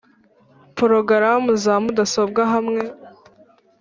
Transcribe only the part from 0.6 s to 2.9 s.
Porogaramu za mudasobwa hamwe